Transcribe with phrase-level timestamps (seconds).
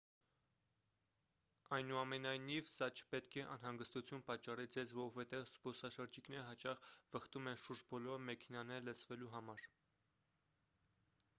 [1.75, 6.81] այնուամենայնիվ սա չպետք է անհանգստություն պատճառի ձեզ որովհետև զբոսաշրջիկները հաճախ
[7.17, 9.67] վխտում են շուրջբոլորը մեքենաները լցվելու համար